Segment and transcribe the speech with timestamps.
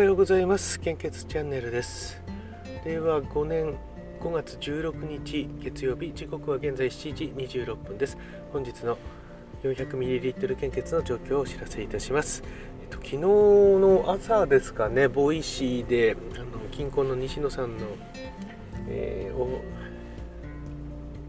[0.00, 0.80] おはようございます。
[0.80, 2.22] 献血チャンネルです。
[2.86, 3.76] 令和5年
[4.18, 8.16] 5月16日月曜日時刻は現在7時26分です。
[8.50, 8.96] 本日の
[9.62, 12.42] 400ml 献血の状況をお知らせいたします、
[12.80, 17.84] えっと、昨日の朝ですかね Voicyであの近郊の西野さんの、
[18.88, 19.60] えー、を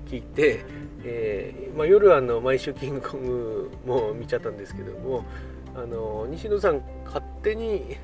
[0.08, 0.64] 聞いて、
[1.04, 5.26] えー、まあ、夜あの毎週キングコングも見ちゃったんですけども
[5.76, 7.98] あの西野さん勝手に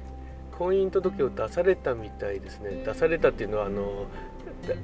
[0.58, 2.84] 婚姻届を出されたみたいですね。
[2.86, 4.06] 出されたっていうのはあの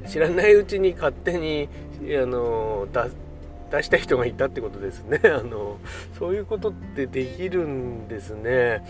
[0.08, 1.68] 知らないうちに勝手に
[2.22, 2.88] あの
[3.72, 5.20] 出した人がいたってことですね。
[5.26, 5.78] あの
[6.17, 8.86] そういうことってできるんですね。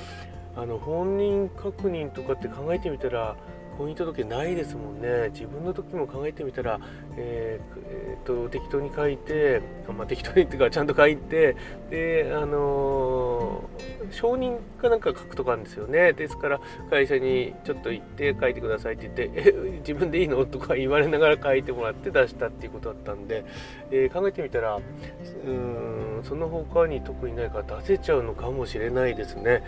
[0.56, 3.36] あの本人確認とかって考えてみたら
[3.78, 6.80] 婚姻届ないですもんね自分の時も考えてみたら、
[7.18, 11.56] えーえーと、適当に書いて、まあ、適当にっていうかちゃんと書いて
[11.90, 23.46] であのー、承認かなんか書くとかあるんですよねですから会社にちょっと行って書いてくださいって言ってえ自分でいいのとか言われながら書いてもらって出したっていうことだったんで、
[23.92, 24.80] えー、考えてみたら
[25.46, 29.62] うんその他に特にないから出せちゃうのかもしれないですね。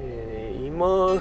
[0.00, 1.20] えー、今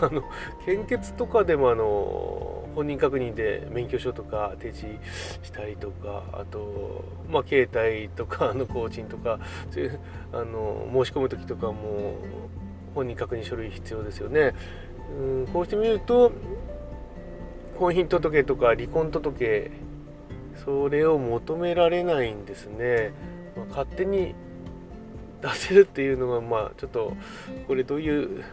[0.00, 0.22] あの
[0.64, 4.98] 献血とかでもあの本人確認で免許証とか提示
[5.42, 9.38] したりとかあと、まあ、携帯とかの更新とか
[9.70, 9.98] そういう
[10.32, 12.18] あの申し込む時とかも
[12.94, 14.54] 本人確認書類必要ですよね。
[15.18, 16.32] うんこうしてみると
[17.78, 19.70] 婚姻届とか離婚届
[20.64, 23.12] それを求められないんですね。
[23.56, 24.34] まあ、勝手に
[25.42, 27.14] 出せるっていうのがまあちょっと
[27.66, 28.44] これどういう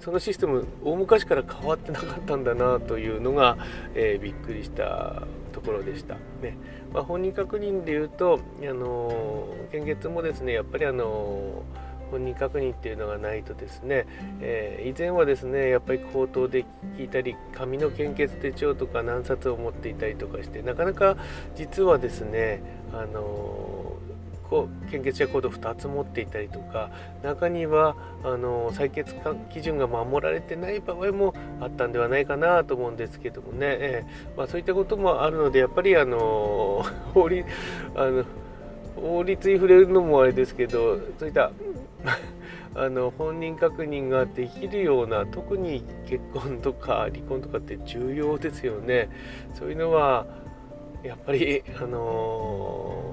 [0.00, 3.58] そのシステム大昔から変わってなかったんだなというのが、
[3.94, 6.14] えー、びっくりしたところでした。
[6.42, 6.56] ね
[6.92, 11.62] まあ、本人確認でいうと、あの献血もですねやっぱりあの
[12.10, 14.06] 本人確認っていうのがないとですね、
[14.40, 16.64] えー、以前はですねやっぱり口頭で
[16.96, 21.16] 聞いたり紙の献血手帳とか何冊を持っていたりとかしてなかなか
[21.54, 23.79] 実はですねあの
[24.90, 26.90] 献血者コード2つ持っていたりとか
[27.22, 29.14] 中にはあの採血
[29.52, 36.84] 基準が守られてない場合もあったんではないかなと思うんですけどもね、えー、まあ、そういったこともあるのでやっぱりあの
[37.14, 37.46] 法律
[37.94, 38.24] あの
[38.96, 41.52] 法律に触れるのもあれですけどそういった
[42.74, 49.08] あの本人確認ができるような特に結婚とか離婚とかって重要ですよね。
[49.54, 50.26] そういうのは
[51.02, 53.09] やっぱりあのー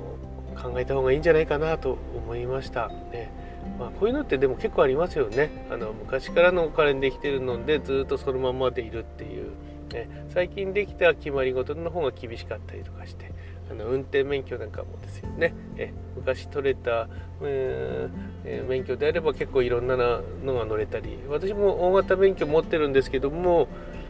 [0.62, 2.90] 考えた方がいいんじゃないかなと思いました。
[3.12, 3.32] ね
[3.78, 5.50] まあ、こういうのってでも結構ありますよね。
[5.70, 9.52] あの昔からのお金できてるのでずっとそのままでいるっていう、
[9.94, 13.32] ね、最近できた決まり事の方が厳しかったりとかして
[13.70, 15.54] あの運転免許なんかもですよね。
[15.78, 17.08] え昔取れた、
[17.42, 23.68] えー、免許であれば結構いろんなのが乗れたり私も大型免許持ってるんですけども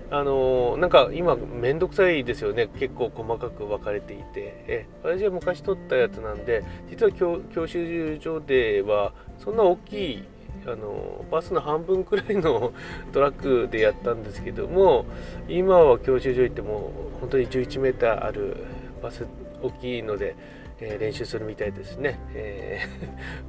[0.10, 2.68] あのなんか今めんどくさいですよね。
[2.80, 4.64] 結構細かく分かれていて。
[4.68, 10.24] え私は昔取ったやつなんで実は教教習所ではそんな大きい
[10.66, 12.74] あのバスの半分くらいの
[13.14, 15.06] トラックでやったんですけども
[15.48, 16.92] 今は教習所行っても
[17.22, 18.58] 本当に11メーターある
[19.02, 19.26] バス
[19.62, 20.36] 大きいので、
[20.80, 22.80] えー、練習するみたいですね、え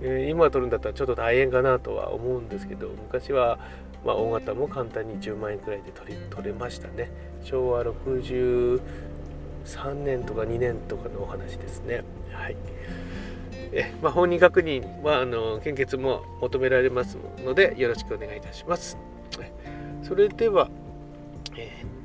[0.00, 3.58] ー、 今取るんだったらちょっと大変かなとは思うんですけど昔は
[4.04, 7.10] まあ、大型も簡単に10万円くらいで取り取れましたね
[7.42, 8.80] 昭和63
[10.04, 12.56] 年とか2年とかのお話ですねはい
[13.72, 18.96] え、まあ、本人確認はあの献血も求められますのでよろしくお願いいたします
[20.02, 20.70] それでは、
[21.56, 21.98] えー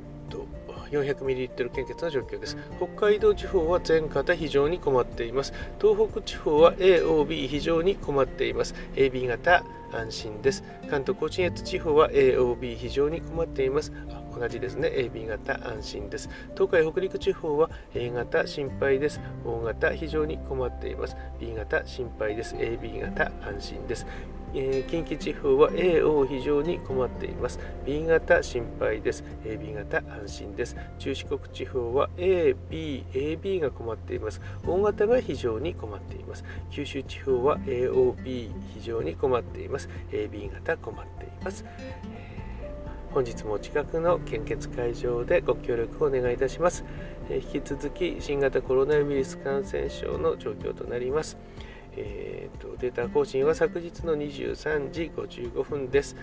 [0.94, 2.56] 400ml 献血の状況です。
[2.76, 5.52] 北海道地方は全型非常に困っています。
[5.80, 8.74] 東北地方は AOB 非常に困っています。
[8.94, 10.64] AB 型安心です。
[10.90, 13.92] 関東甲信越地方は AOB 非常に困っています。
[14.38, 14.88] 同じですね。
[14.88, 16.28] AB 型安心です。
[16.54, 19.20] 東海北陸地方は A 型心配です。
[19.44, 21.16] O 型非常に困っています。
[21.40, 22.54] B 型心配です。
[22.56, 24.06] AB 型安心です。
[24.56, 27.58] えー、近畿地方は A を非常に困っています。
[27.84, 29.24] B 型心配です。
[29.44, 30.76] AB 型安心です。
[30.98, 34.40] 中四国地方は A、B、AB が困っています。
[34.64, 36.44] 大型が非常に困っています。
[36.70, 39.83] 九州地方は AOB 非常に困っています。
[40.10, 41.64] AB 型困っています。
[43.12, 46.84] 本日も近くの献血会場でご協力をお願いいたします。
[47.30, 51.36] 引き続き新型コロナウイルス感染症の状況となります。
[51.96, 56.16] えーと、データ更新は昨日の23時55分です。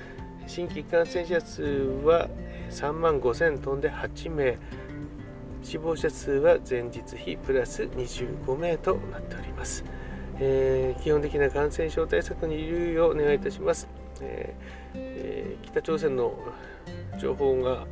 [0.48, 2.30] 新規感染者数は
[2.70, 4.58] 3万5000飛んで8名、
[5.64, 9.86] 死亡者数は前日比プラス25名となっております。
[10.44, 13.88] えー、基本的な感染症対策に留意をお願いいたします、
[14.22, 16.34] えーえー、北朝鮮の
[17.20, 17.86] 情報が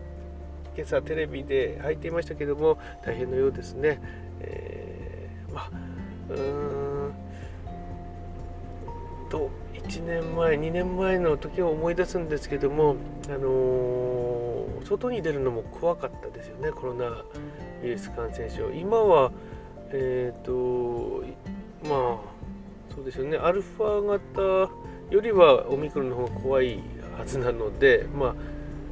[0.75, 4.01] 今朝テレビで入っていましたけども大変のようですね、
[4.39, 5.69] えー、まあ
[6.29, 7.13] うーん
[9.29, 12.95] と1年前2年前の時を思い出すんですけども
[13.27, 16.71] あのー、外に出るのも怖かったですよね。
[16.71, 17.25] コロナウ
[17.83, 18.71] イルス感染症。
[18.71, 19.31] 今は
[19.91, 21.23] えっ、ー、と
[23.09, 24.41] ですよねアルファ型
[25.09, 26.79] よりはオミクロンの方が怖い
[27.17, 28.35] はずなのでまあ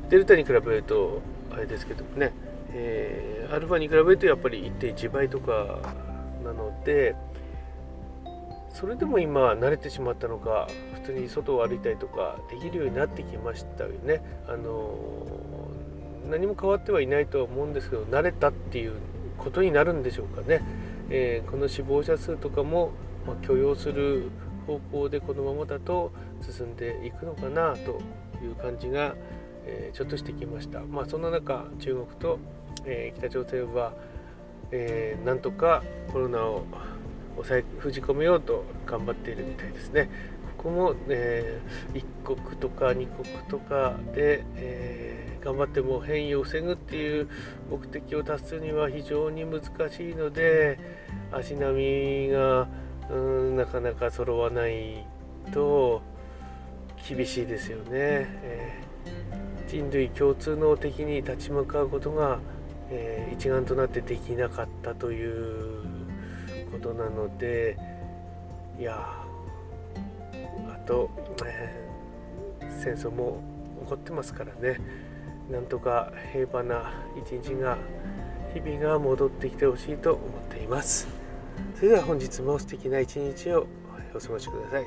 [0.09, 1.21] デルタに比べると
[1.51, 2.33] あれですけどもね、
[2.71, 5.79] えー、アルファに比べるとやっぱり1.1倍とか
[6.43, 7.15] なので
[8.73, 14.21] それでも今慣れてしまったのか普通に外を歩いたりとかできるようになってきましたよね。
[14.47, 14.95] あの
[16.29, 18.93] 何も変わってはいないとは思うんですけど慣れたっていう
[19.37, 20.61] ことになるんでしょうかね。
[21.09, 22.91] えー、この死亡者数とかも、
[23.27, 24.31] まあ、許容する
[24.65, 28.01] 方向でこのままだと進んでいくのかなと
[28.43, 29.15] いう感じが、
[29.65, 30.81] えー、ちょっとしてきました。
[30.81, 32.39] まあ、そんな中中国と、
[32.85, 33.93] えー、北朝鮮は、
[34.71, 36.65] えー、なんとかコロナを
[37.35, 40.09] 抑え封じ込めようと頑張っているみたいですね。
[40.57, 47.29] ここも、えー、1国とか2国とかで、えー、頑張っても変異を防ぐっていう
[47.69, 50.79] 目的を達するには非常に難しいので
[51.31, 52.67] 足並みが
[53.09, 55.05] うんなかなか揃わない
[55.51, 56.01] と
[57.07, 62.39] 厳しいですよね、えー、人類共通の敵に立ち向かうことが、
[62.89, 65.83] えー、一丸となってできなかったという
[66.71, 67.77] ことなので
[68.79, 68.95] いや
[70.69, 71.09] あと、
[71.45, 73.41] えー、戦争も
[73.83, 74.79] 起こってますからね。
[75.49, 77.77] なんとか平和な一日が
[78.53, 81.16] 日々が戻ってきてほしいと思っています。
[81.75, 83.67] それでは本日も素敵な一日を
[84.15, 84.85] お過ごしください。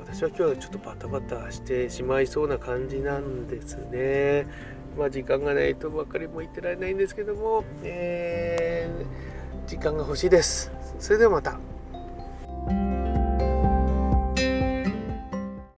[0.00, 4.46] 私は今日はちょっとバタバタしてしまいそうな感じなんですね。
[4.98, 10.72] まあ時間がないとばかりも言ってられないんですけども、えー、時間が欲しいです。
[10.98, 11.71] それではまた。